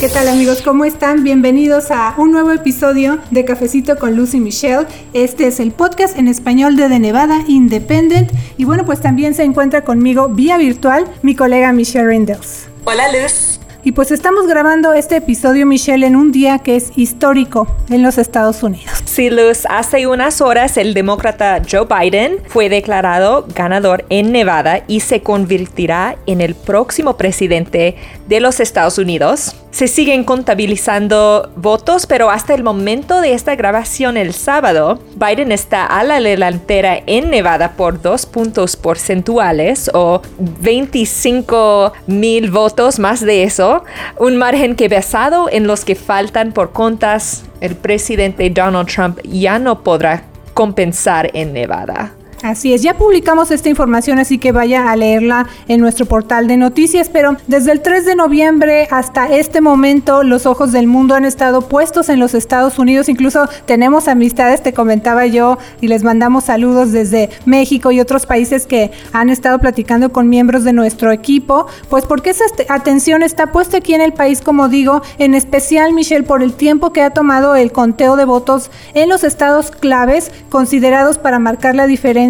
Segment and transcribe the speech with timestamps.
[0.00, 0.62] ¿Qué tal amigos?
[0.62, 1.24] ¿Cómo están?
[1.24, 4.86] Bienvenidos a un nuevo episodio de Cafecito con Lucy Michelle.
[5.12, 8.30] Este es el podcast en español de The Nevada Independent.
[8.56, 12.68] Y bueno, pues también se encuentra conmigo vía virtual mi colega Michelle Rindels.
[12.84, 13.58] Hola Luz.
[13.82, 18.18] Y pues estamos grabando este episodio, Michelle, en un día que es histórico en los
[18.18, 19.02] Estados Unidos.
[19.04, 25.00] Sí, Luz, hace unas horas el demócrata Joe Biden fue declarado ganador en Nevada y
[25.00, 27.96] se convertirá en el próximo presidente
[28.28, 29.56] de los Estados Unidos.
[29.78, 35.86] Se siguen contabilizando votos, pero hasta el momento de esta grabación el sábado, Biden está
[35.86, 40.20] a la delantera en Nevada por dos puntos porcentuales o
[40.62, 43.84] 25 mil votos más de eso,
[44.18, 49.60] un margen que basado en los que faltan por contas, el presidente Donald Trump ya
[49.60, 50.24] no podrá
[50.54, 52.17] compensar en Nevada.
[52.42, 56.56] Así es, ya publicamos esta información, así que vaya a leerla en nuestro portal de
[56.56, 61.24] noticias, pero desde el 3 de noviembre hasta este momento los ojos del mundo han
[61.24, 66.44] estado puestos en los Estados Unidos, incluso tenemos amistades, te comentaba yo, y les mandamos
[66.44, 71.66] saludos desde México y otros países que han estado platicando con miembros de nuestro equipo,
[71.88, 76.22] pues porque esa atención está puesta aquí en el país, como digo, en especial Michelle,
[76.22, 81.18] por el tiempo que ha tomado el conteo de votos en los estados claves considerados
[81.18, 82.27] para marcar la diferencia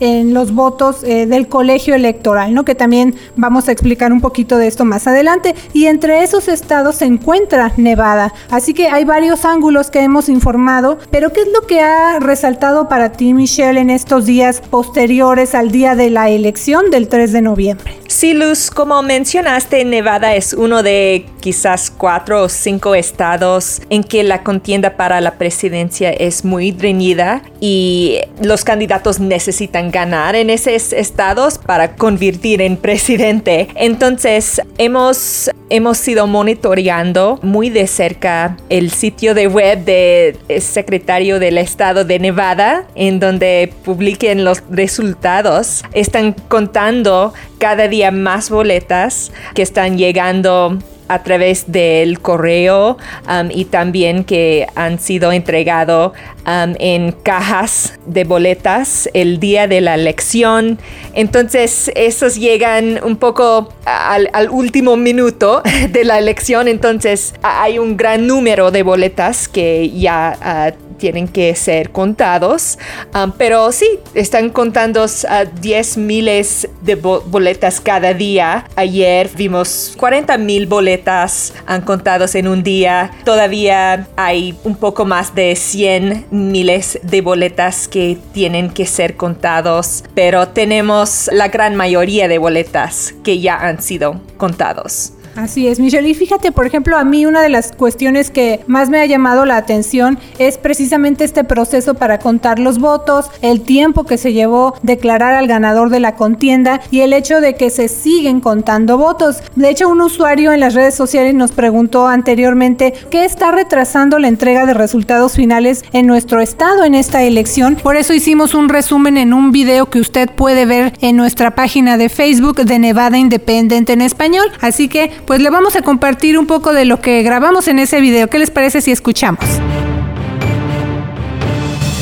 [0.00, 2.64] en los votos eh, del colegio electoral, ¿no?
[2.64, 5.54] Que también vamos a explicar un poquito de esto más adelante.
[5.72, 8.32] Y entre esos estados se encuentra Nevada.
[8.50, 10.98] Así que hay varios ángulos que hemos informado.
[11.10, 15.70] Pero ¿qué es lo que ha resaltado para ti, Michelle, en estos días posteriores al
[15.70, 17.99] día de la elección del 3 de noviembre?
[18.10, 24.24] Sí, Luz, como mencionaste, Nevada es uno de quizás cuatro o cinco estados en que
[24.24, 30.92] la contienda para la presidencia es muy reñida y los candidatos necesitan ganar en esos
[30.92, 33.68] estados para convertir en presidente.
[33.76, 41.58] Entonces, hemos, hemos sido monitoreando muy de cerca el sitio de web del secretario del
[41.58, 45.84] estado de Nevada, en donde publiquen los resultados.
[45.92, 50.78] Están contando cada día más boletas que están llegando
[51.10, 52.96] a través del correo
[53.28, 56.12] um, y también que han sido entregados
[56.46, 60.78] um, en cajas de boletas el día de la elección.
[61.12, 66.68] Entonces, esos llegan un poco al, último minuto de la elección.
[66.68, 70.72] Entonces, hay un gran número de boletas que ya...
[70.76, 72.78] Uh, tienen que ser contados,
[73.14, 78.66] um, pero sí, están contando a 10 miles de boletas cada día.
[78.76, 83.10] Ayer vimos 40 mil boletas han contados en un día.
[83.24, 90.04] Todavía hay un poco más de 100 miles de boletas que tienen que ser contados,
[90.14, 95.14] pero tenemos la gran mayoría de boletas que ya han sido contados.
[95.36, 96.08] Así es, Michelle.
[96.08, 99.44] Y fíjate, por ejemplo, a mí una de las cuestiones que más me ha llamado
[99.44, 104.74] la atención es precisamente este proceso para contar los votos, el tiempo que se llevó
[104.82, 109.42] declarar al ganador de la contienda y el hecho de que se siguen contando votos.
[109.54, 114.28] De hecho, un usuario en las redes sociales nos preguntó anteriormente qué está retrasando la
[114.28, 117.76] entrega de resultados finales en nuestro estado en esta elección.
[117.76, 121.96] Por eso hicimos un resumen en un video que usted puede ver en nuestra página
[121.96, 124.46] de Facebook de Nevada Independent en español.
[124.60, 128.00] Así que pues le vamos a compartir un poco de lo que grabamos en ese
[128.00, 128.28] video.
[128.28, 129.44] ¿Qué les parece si escuchamos?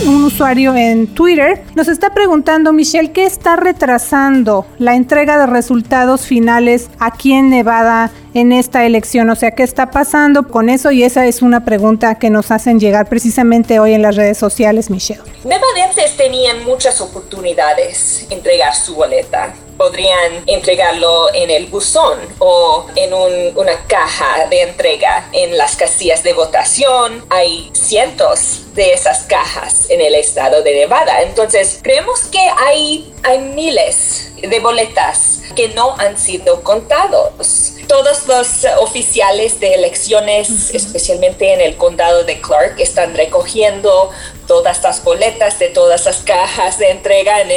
[0.08, 6.22] un usuario en Twitter nos está preguntando, Michelle, ¿qué está retrasando la entrega de resultados
[6.22, 9.28] finales aquí en Nevada en esta elección?
[9.30, 10.90] O sea, ¿qué está pasando con eso?
[10.90, 14.88] Y esa es una pregunta que nos hacen llegar precisamente hoy en las redes sociales,
[14.90, 15.20] Michelle.
[15.44, 23.87] Nevadenses tenían muchas oportunidades entregar su boleta podrían entregarlo en el buzón o en una
[23.87, 27.25] caja de entrega en las casillas de votación.
[27.31, 31.22] Hay cientos de esas cajas en el estado de Nevada.
[31.22, 38.66] Entonces, creemos que hay, hay miles de boletas que no han sido contados todos los
[38.81, 44.10] oficiales de elecciones, especialmente en el condado de Clark, están recogiendo
[44.48, 47.50] todas las boletas de todas las cajas de entrega en,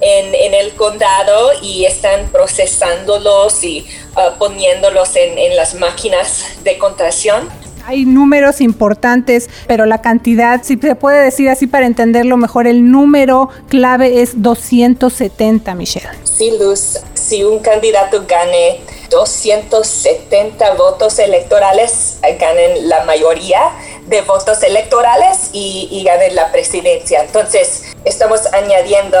[0.00, 3.86] en, el condado y están procesándolos y
[4.16, 7.48] uh, poniéndolos en, en las máquinas de contación.
[7.86, 12.90] Hay números importantes, pero la cantidad, si se puede decir así para entenderlo mejor, el
[12.90, 16.08] número clave es 270, Michelle.
[16.24, 18.80] Sí, Luz, si un candidato gane
[19.10, 23.60] 270 votos electorales, ganen la mayoría
[24.08, 27.22] de votos electorales y, y ganen la presidencia.
[27.22, 29.18] Entonces, estamos añadiendo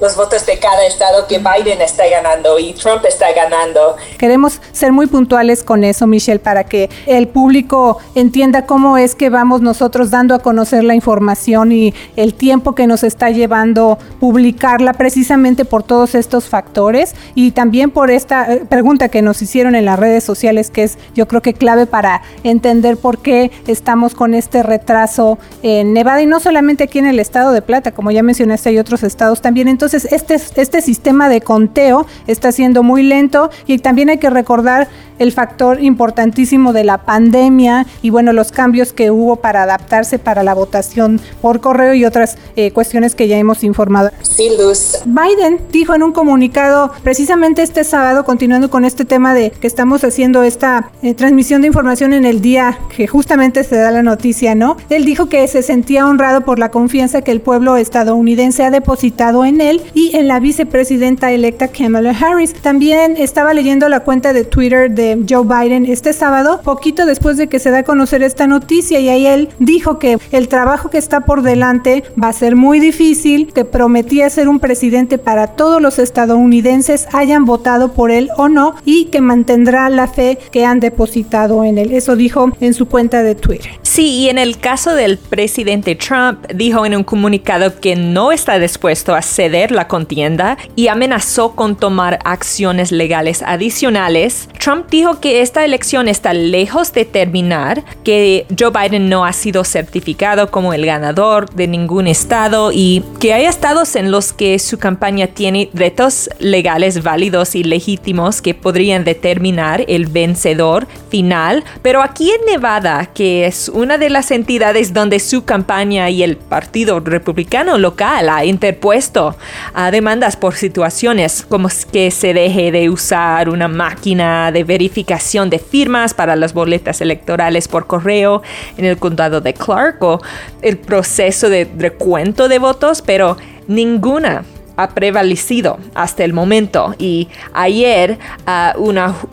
[0.00, 3.96] los votos de cada estado que Biden está ganando y Trump está ganando.
[4.18, 9.28] Queremos ser muy puntuales con eso, Michelle, para que el público entienda cómo es que
[9.28, 14.94] vamos nosotros dando a conocer la información y el tiempo que nos está llevando publicarla
[14.94, 19.84] precisamente por todos estos factores y también por esta eh, pregunta que nos hicieron en
[19.84, 24.29] las redes sociales que es yo creo que clave para entender por qué estamos con
[24.34, 28.22] este retraso en Nevada y no solamente aquí en el estado de Plata, como ya
[28.22, 29.68] mencionaste, hay otros estados también.
[29.68, 34.88] Entonces, este, este sistema de conteo está siendo muy lento y también hay que recordar
[35.20, 40.42] el factor importantísimo de la pandemia y bueno, los cambios que hubo para adaptarse para
[40.42, 44.10] la votación por correo y otras eh, cuestiones que ya hemos informado.
[44.22, 45.02] Sí, Luz.
[45.04, 50.02] Biden dijo en un comunicado precisamente este sábado, continuando con este tema de que estamos
[50.04, 54.19] haciendo esta eh, transmisión de información en el día que justamente se da la noticia,
[54.54, 54.76] ¿no?
[54.90, 59.44] Él dijo que se sentía honrado por la confianza que el pueblo estadounidense ha depositado
[59.44, 62.52] en él y en la vicepresidenta electa Kamala Harris.
[62.52, 67.48] También estaba leyendo la cuenta de Twitter de Joe Biden este sábado, poquito después de
[67.48, 70.98] que se da a conocer esta noticia y ahí él dijo que el trabajo que
[70.98, 75.80] está por delante va a ser muy difícil, que prometía ser un presidente para todos
[75.80, 80.80] los estadounidenses, hayan votado por él o no, y que mantendrá la fe que han
[80.80, 81.92] depositado en él.
[81.92, 83.79] Eso dijo en su cuenta de Twitter.
[83.90, 88.60] Sí, y en el caso del presidente Trump, dijo en un comunicado que no está
[88.60, 94.48] dispuesto a ceder la contienda y amenazó con tomar acciones legales adicionales.
[94.60, 99.64] Trump dijo que esta elección está lejos de terminar, que Joe Biden no ha sido
[99.64, 104.78] certificado como el ganador de ningún estado y que hay estados en los que su
[104.78, 111.64] campaña tiene retos legales válidos y legítimos que podrían determinar el vencedor final.
[111.82, 116.36] Pero aquí en Nevada, que es una de las entidades donde su campaña y el
[116.36, 119.36] Partido Republicano local ha interpuesto
[119.72, 125.58] a demandas por situaciones como que se deje de usar una máquina de verificación de
[125.58, 128.42] firmas para las boletas electorales por correo
[128.76, 130.20] en el condado de Clark o
[130.60, 134.44] el proceso de recuento de votos, pero ninguna
[134.82, 138.80] ha prevalecido hasta el momento y ayer uh,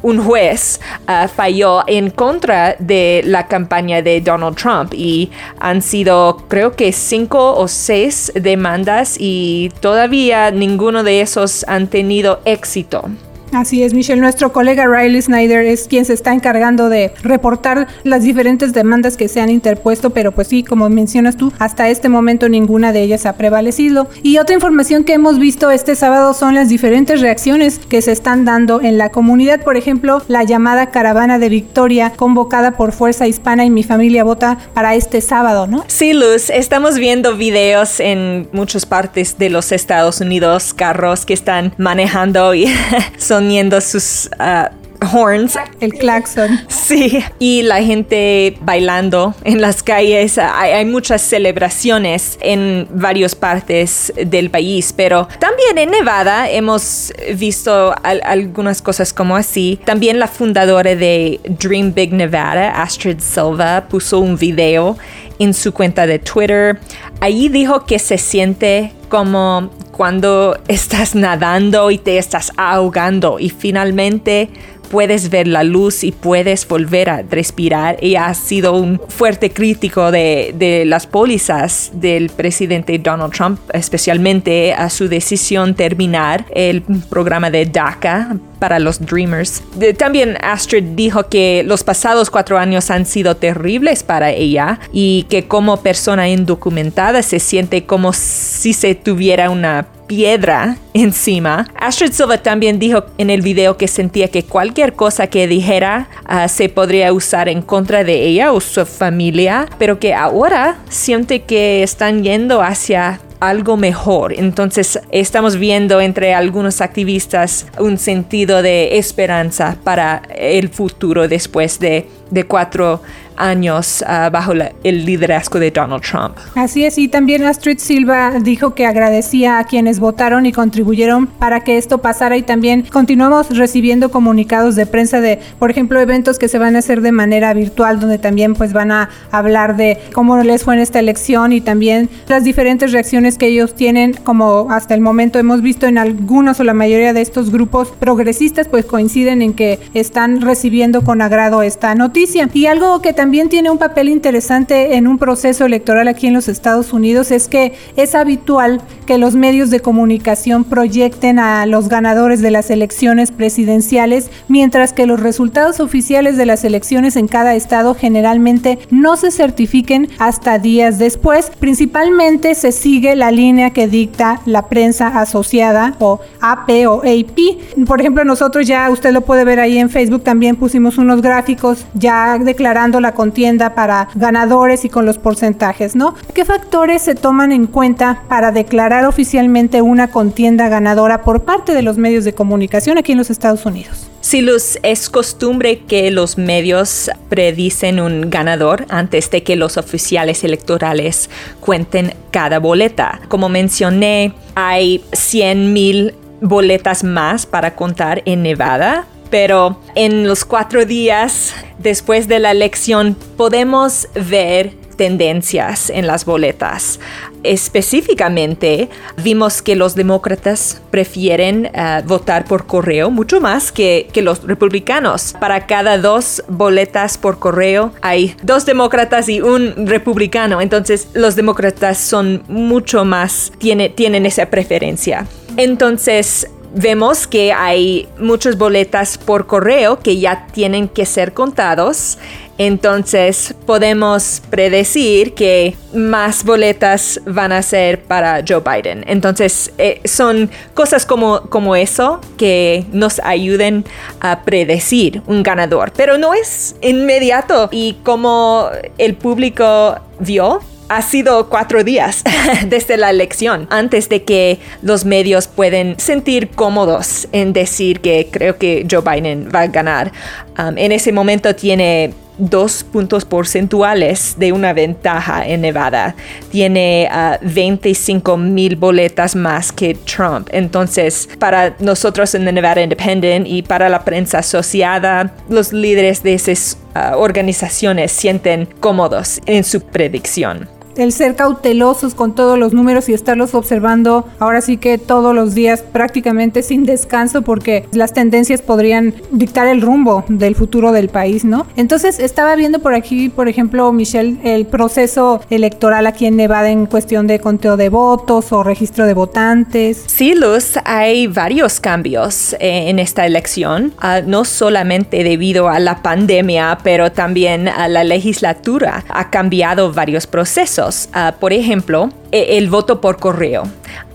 [0.01, 5.29] un juez uh, falló en contra de la campaña de Donald Trump y
[5.59, 12.41] han sido creo que cinco o seis demandas y todavía ninguno de esos han tenido
[12.45, 13.09] éxito.
[13.51, 14.21] Así es, Michelle.
[14.21, 19.27] Nuestro colega Riley Snyder es quien se está encargando de reportar las diferentes demandas que
[19.27, 23.25] se han interpuesto, pero pues sí, como mencionas tú, hasta este momento ninguna de ellas
[23.25, 24.09] ha prevalecido.
[24.23, 28.45] Y otra información que hemos visto este sábado son las diferentes reacciones que se están
[28.45, 29.61] dando en la comunidad.
[29.61, 34.57] Por ejemplo, la llamada Caravana de Victoria convocada por Fuerza Hispana y Mi Familia Vota
[34.73, 35.85] para este sábado, ¿no?
[35.88, 41.73] Sí, Luz, estamos viendo videos en muchas partes de los Estados Unidos, carros que están
[41.77, 42.67] manejando y
[43.17, 44.67] son soniendo sus uh,
[45.01, 45.57] horns.
[45.79, 46.59] El claxon.
[46.67, 50.38] Sí, y la gente bailando en las calles.
[50.38, 58.81] Hay, muchas celebraciones en varias partes del país, pero también en Nevada hemos visto algunas
[58.81, 59.79] cosas como así.
[59.83, 64.97] También la fundadora de Dream Big Nevada, Astrid Silva, puso un video
[65.39, 66.79] en su cuenta de Twitter.
[67.19, 74.49] Allí dijo que se siente como cuando estás nadando y te estás ahogando y finalmente
[74.89, 77.97] puedes ver la luz y puedes volver a respirar.
[78.01, 84.73] Ella ha sido un fuerte crítico de, de, las pólizas del presidente Donald Trump, especialmente
[84.73, 89.63] a su decisión terminar el programa de DACA para los Dreamers.
[89.97, 95.47] También Astrid dijo que los pasados cuatro años han sido terribles para ella y que
[95.47, 101.68] como persona indocumentada se siente como si se tuviera una piedra encima.
[101.76, 106.47] Astrid Silva también dijo en el video que sentía que cualquier cosa que dijera ah,
[106.47, 111.83] se podría usar en contra de ella o su familia, pero que ahora siente que
[111.83, 114.33] están yendo hacia algo mejor.
[114.33, 122.07] Entonces estamos viendo entre algunos activistas un sentido de esperanza para el futuro después de,
[122.31, 124.53] de cuatro años ah, bajo
[124.83, 126.35] el liderazgo de Donald Trump.
[126.56, 131.61] Así es, y también Astrid Silva dijo que agradecía a quienes votaron y contribuyeron para
[131.61, 136.47] que esto pasara y también continuamos recibiendo comunicados de prensa de, por ejemplo, eventos que
[136.47, 140.37] se van a hacer de manera virtual donde también pues van a hablar de cómo
[140.37, 144.95] les fue en esta elección y también las diferentes reacciones que ellos tienen, como hasta
[144.95, 149.41] el momento hemos visto en algunos o la mayoría de estos grupos progresistas pues coinciden
[149.41, 152.49] en que están recibiendo con agrado esta noticia.
[152.53, 156.33] Y algo que también también tiene un papel interesante en un proceso electoral aquí en
[156.33, 161.89] los Estados Unidos es que es habitual que los medios de comunicación proyecten a los
[161.89, 167.53] ganadores de las elecciones presidenciales, mientras que los resultados oficiales de las elecciones en cada
[167.55, 171.51] estado generalmente no se certifiquen hasta días después.
[171.59, 177.85] Principalmente se sigue la línea que dicta la prensa asociada o AP o AP.
[177.85, 181.85] Por ejemplo, nosotros ya, usted lo puede ver ahí en Facebook, también pusimos unos gráficos
[181.93, 186.14] ya declarando la contienda para ganadores y con los porcentajes, ¿no?
[186.36, 191.81] ¿Qué factores se toman en cuenta para declarar oficialmente una contienda ganadora por parte de
[191.81, 194.07] los medios de comunicación aquí en los Estados Unidos?
[194.21, 200.44] Sí, Luz, es costumbre que los medios predicen un ganador antes de que los oficiales
[200.44, 203.21] electorales cuenten cada boleta.
[203.30, 210.85] Como mencioné, hay 100 mil boletas más para contar en Nevada, pero en los cuatro
[210.85, 216.99] días después de la elección podemos ver tendencias en las boletas.
[217.43, 218.89] Específicamente,
[219.23, 225.35] vimos que los demócratas prefieren eh, votar por correo mucho más que, que, los republicanos.
[225.39, 230.59] Para cada dos boletas por correo hay dos demócratas y un republicano.
[230.59, 235.27] Entonces, los demócratas son mucho más, tiene, tienen esa preferencia.
[235.55, 242.17] Entonces, vemos que hay muchas boletas por correo que ya tienen que ser contados.
[242.59, 249.03] Entonces podemos predecir que más boletas van a ser para Joe Biden.
[249.07, 253.85] Entonces eh, son cosas como, como eso que nos ayuden
[254.19, 255.91] a predecir un ganador.
[255.95, 262.23] Pero no es inmediato y como el público vio, ha sido cuatro días
[262.67, 268.57] desde la elección antes de que los medios pueden sentir cómodos en decir que creo
[268.57, 270.11] que Joe Biden va a ganar.
[270.57, 276.15] Um, en ese momento tiene dos puntos porcentuales de una ventaja en Nevada.
[276.51, 277.09] Tiene
[277.41, 280.47] 25 uh, mil boletas más que Trump.
[280.51, 286.77] Entonces, para nosotros en Nevada Independent y para la prensa asociada, los líderes de esas
[286.95, 293.13] uh, organizaciones sienten cómodos en su predicción el ser cautelosos con todos los números y
[293.13, 299.13] estarlos observando ahora sí que todos los días prácticamente sin descanso porque las tendencias podrían
[299.31, 301.66] dictar el rumbo del futuro del país, ¿no?
[301.75, 306.85] Entonces estaba viendo por aquí, por ejemplo, Michelle, el proceso electoral aquí en Nevada en
[306.85, 310.04] cuestión de conteo de votos o registro de votantes.
[310.07, 316.77] Sí, Luz, hay varios cambios en esta elección, uh, no solamente debido a la pandemia,
[316.83, 320.86] pero también a la legislatura ha cambiado varios procesos.
[321.13, 323.63] Ah, por ejemplo, e, el voto por correo.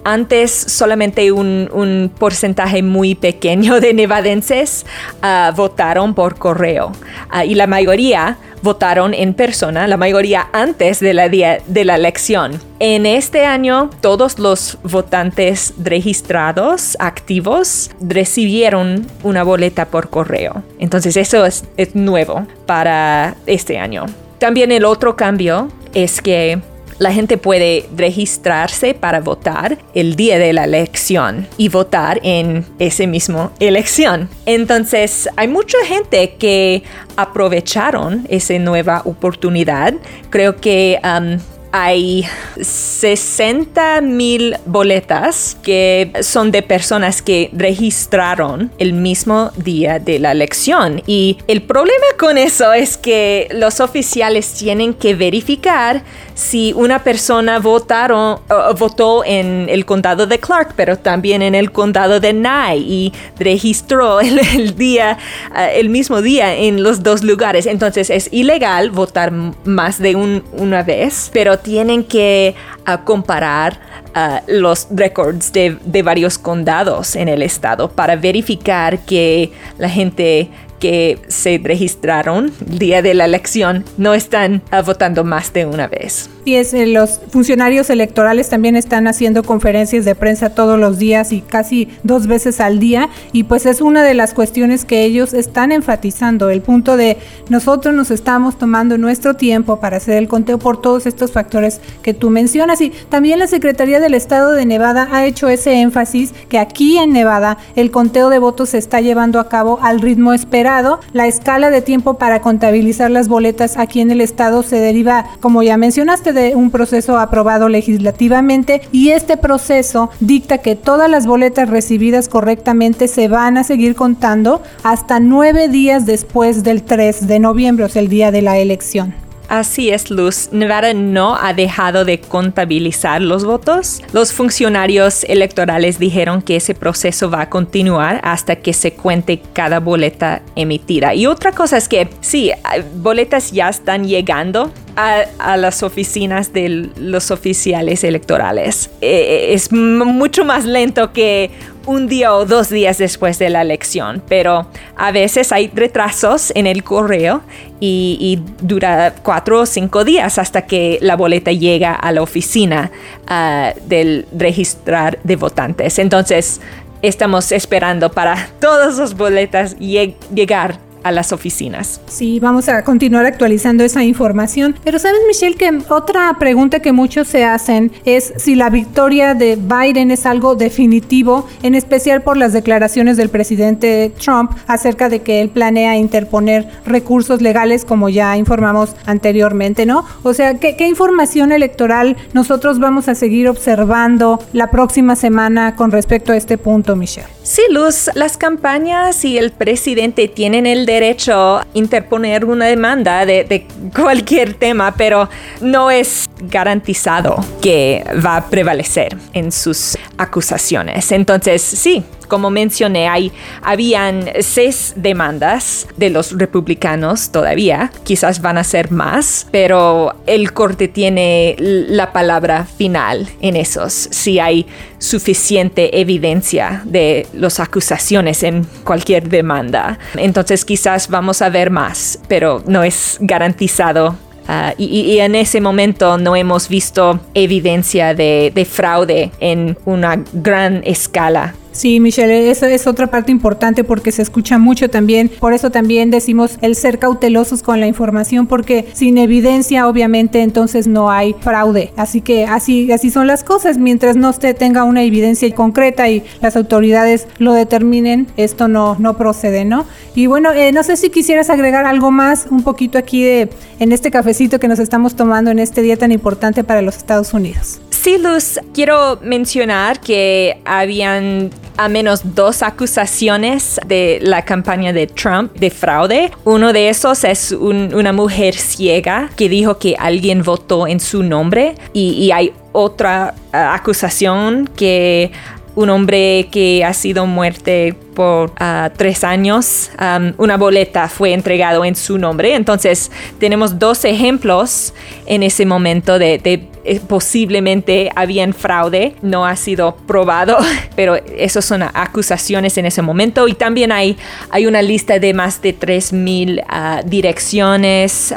[0.05, 4.85] Antes solamente un, porcentaje muy pequeño de nevadenses
[5.23, 6.93] ah, votaron por correo
[7.31, 11.97] ah, y la mayoría votaron en persona, la mayoría antes de la día de la
[11.97, 12.61] elección.
[12.79, 20.63] En este año, todos los votantes registrados activos recibieron una boleta por correo.
[20.79, 24.07] Entonces eso es nuevo para este año.
[24.43, 26.61] También el otro cambio es que
[26.99, 33.07] la gente puede registrarse para votar el día de la elección y votar en ese
[33.07, 34.29] mismo elección.
[34.45, 36.83] Entonces, hay mucha gente que
[37.15, 39.95] aprovecharon esa nueva oportunidad.
[40.29, 41.39] Creo que um,
[41.73, 42.27] hay
[42.61, 51.03] 60 mil boletas que son de personas que registraron el mismo día de la elección.
[51.07, 56.03] Y el problema con eso es que los oficiales tienen que verificar
[56.35, 58.41] si una persona votaron,
[58.79, 64.21] votó en el condado de Clark, pero también en el condado de Nye y registró
[64.21, 65.19] el, día,
[65.57, 67.67] eh, el mismo día en los dos lugares.
[67.67, 72.55] Entonces es ilegal votar más de una vez, pero tienen que
[72.85, 73.81] ah, comparar
[74.15, 80.51] ah, los records de, de varios condados en el estado para verificar que la gente
[80.83, 85.87] que se registraron el día de la elección no están ah, votando más de una
[85.87, 86.29] vez.
[86.45, 91.33] Y es, eh, los funcionarios electorales también están haciendo conferencias de prensa todos los días
[91.33, 93.09] y casi dos veces al día.
[93.33, 97.17] Y pues es una de las cuestiones que ellos están enfatizando, el punto de
[97.49, 102.15] nosotros nos estamos tomando nuestro tiempo para hacer el conteo por todos estos factores que
[102.15, 102.81] tú mencionas.
[102.81, 107.13] Y también la Secretaría del Estado de Nevada ha hecho ese énfasis que aquí en
[107.13, 111.01] Nevada el conteo de votos se está llevando a cabo al ritmo esperado.
[111.13, 115.63] La escala de tiempo para contabilizar las boletas aquí en el estado se deriva, como
[115.63, 121.69] ya mencionaste, de un proceso aprobado legislativamente y este proceso dicta que todas las boletas
[121.69, 127.85] recibidas correctamente se van a seguir contando hasta nueve días después del 3 de noviembre,
[127.85, 129.22] o sea, el día de la elección.
[129.53, 130.49] Así es, Luz.
[130.51, 134.01] Nevada no ha dejado de contabilizar los votos.
[134.15, 139.79] Los funcionarios electorales dijeron que ese proceso va a continuar hasta que se cuente cada
[139.79, 141.15] boleta emitida.
[141.15, 142.51] Y otra cosa es que sí,
[142.95, 148.91] boletas ya están llegando a, las oficinas de los oficiales electorales.
[149.03, 151.51] Eh, es mucho más lento que
[151.87, 154.67] un día o dos días después de la elección, pero
[154.97, 157.43] a veces hay retrasos en el correo
[157.85, 162.93] y, dura cuatro o cinco días hasta que la boleta llega a la oficina
[163.27, 165.99] ah, del registrar de votantes.
[165.99, 166.61] Entonces,
[167.03, 172.01] estamos esperando para todas las boletas llegar a las oficinas.
[172.07, 174.77] Sí, vamos a continuar actualizando esa información.
[174.85, 179.57] Pero sabes, Michelle, que otra pregunta que muchos se hacen es si la victoria de
[179.57, 185.41] Biden es algo definitivo, en especial por las declaraciones del presidente Trump acerca de que
[185.41, 190.05] él planea interponer recursos legales, como ya informamos anteriormente, ¿no?
[190.23, 195.91] O sea, ¿qué, qué información electoral nosotros vamos a seguir observando la próxima semana con
[195.91, 197.29] respecto a este punto, Michelle?
[197.45, 203.67] Sí, Luz, las campañas y el presidente tienen el derecho a interponer una demanda de,
[203.95, 205.29] cualquier tema, pero
[205.61, 211.11] no es garantizado que va a prevalecer en sus acusaciones.
[211.11, 217.91] Entonces, sí, como mencioné, hay, habían seis demandas de los republicanos todavía.
[218.05, 223.93] Quizás van a ser más, pero el corte tiene la palabra final en esos.
[223.93, 224.67] Si hay
[224.99, 229.99] suficiente evidencia de las acusaciones en cualquier demanda.
[230.15, 234.17] Entonces quizás vamos a ver más, pero no es garantizado
[234.49, 241.55] Ah, y, en ese momento no hemos visto evidencia de fraude en una gran escala
[241.73, 245.31] Sí, Michelle, eso es otra parte importante porque se escucha mucho también.
[245.41, 250.87] Por eso también decimos el ser cautelosos con la información porque sin evidencia obviamente entonces
[250.87, 251.93] no hay fraude.
[251.97, 253.79] Así que así, así son las cosas.
[253.79, 259.17] Mientras no se tenga una evidencia concreta y las autoridades lo determinen, esto no, no
[259.17, 259.87] procede, ¿no?
[260.15, 263.93] Y bueno, eh, no sé si quisieras agregar algo más un poquito aquí de, en
[263.93, 267.81] este cafecito que nos estamos tomando en este día tan importante para los Estados Unidos.
[268.03, 275.55] Sí, Luz, quiero mencionar que habían a menos dos acusaciones de la campaña de Trump
[275.55, 276.33] de fraude.
[276.43, 281.77] Uno de esos es una mujer ciega que dijo que alguien votó en su nombre
[281.93, 285.31] y, hay otra uh, acusación que
[285.77, 287.71] un hombre que ha sido muerto
[288.15, 289.93] por uh, tres años,
[290.39, 292.57] una boleta fue entregado en su nombre.
[292.57, 294.93] Entonces tenemos dos ejemplos
[295.27, 300.59] en ese momento de eh, posiblemente habían fraude, no ha sido probado,
[300.97, 303.47] pero esas son acusaciones en ese momento.
[303.47, 304.17] Y también hay,
[304.51, 308.35] hay una lista de más de 3.000 ah, direcciones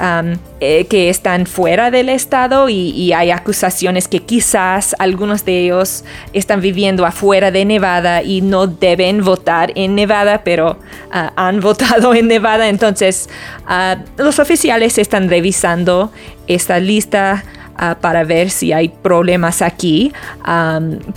[0.62, 6.04] eh, que están fuera del estado y, hay acusaciones que quizás algunos de ellos
[6.34, 10.80] están viviendo afuera de Nevada y no deben votar en Nevada, pero
[11.12, 12.70] ah, han votado en Nevada.
[12.70, 13.30] Entonces,
[13.68, 16.12] ah, los oficiales están revisando
[16.48, 17.44] esta lista.
[17.78, 20.14] Ah, para ver si hay problemas aquí.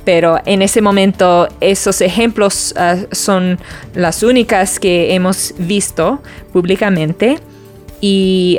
[0.04, 3.58] pero en ese momento esos ejemplos ah, son
[3.94, 6.20] las únicas que hemos visto
[6.52, 7.38] públicamente.
[8.00, 8.58] Y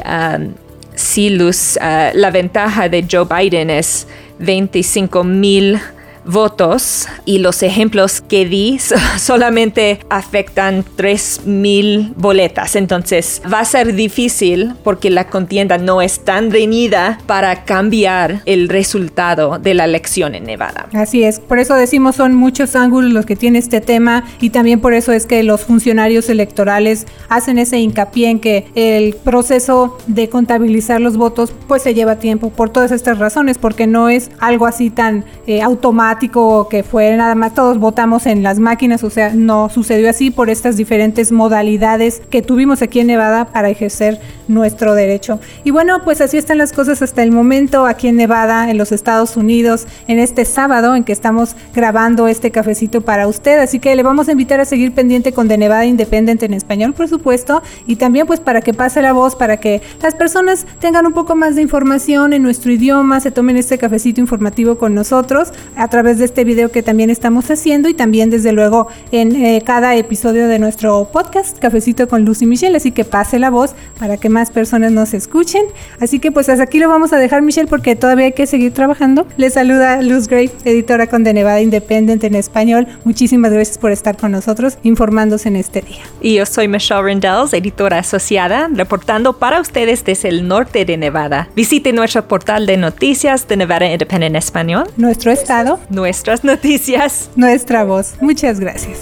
[0.96, 4.08] si Luz, ah, la ventaja de Joe Biden es
[4.40, 5.80] 25 mil
[6.26, 8.80] votos y los ejemplos que di
[9.18, 12.76] solamente afectan 3.000 boletas.
[12.76, 18.70] Entonces va a ser difícil porque la contienda no es tan reñida para cambiar el
[18.70, 20.88] resultado de la elección en Nevada.
[20.94, 24.80] Así es, por eso decimos son muchos ángulos los que tiene este tema y también
[24.82, 30.30] por eso es que los funcionarios electorales hacen ese hincapié en que el proceso de
[30.30, 34.66] contabilizar los votos pues se lleva tiempo por todas estas razones porque no es algo
[34.66, 36.09] así tan eh, automático
[36.70, 40.50] que fue nada más todos votamos en las máquinas, o sea, no sucedió así por
[40.50, 45.40] estas diferentes modalidades que tuvimos aquí en Nevada para ejercer nuestro derecho.
[45.64, 48.92] Y bueno, pues así están las cosas hasta el momento aquí en Nevada, en los
[48.92, 53.96] Estados Unidos, en este sábado en que estamos grabando este cafecito para usted, así que
[53.96, 57.62] le vamos a invitar a seguir pendiente con The Nevada Independent en español, por supuesto,
[57.86, 61.36] y también pues para que pase la voz, para que las personas tengan un poco
[61.36, 65.99] más de información en nuestro idioma, se tomen este cafecito informativo con nosotros a través
[66.00, 69.98] través de este video que también estamos haciendo y también desde luego en eh, cada
[69.98, 74.16] episodio de nuestro podcast Cafecito con Luz y Michelle, así que pase la voz para
[74.16, 75.66] que más personas nos escuchen.
[76.00, 78.74] Así que pues hasta aquí lo vamos a dejar Michelle porque todavía hay que seguir
[78.74, 79.28] trabajando.
[79.36, 82.88] Les saluda Luz Gray, editora con De Nevada Independent en español.
[83.04, 86.00] Muchísimas gracias por estar con nosotros informándose en este día.
[86.22, 91.50] Y yo soy Michelle Rendells, editora asociada, reportando para ustedes desde el norte de Nevada.
[91.58, 94.88] Visite nuestro portal de noticias de Nevada Independent en español.
[94.96, 95.82] Nuestro estado.
[95.90, 97.30] Nuestras noticias.
[97.36, 98.16] Nuestra voz.
[98.22, 99.02] Muchas gracias.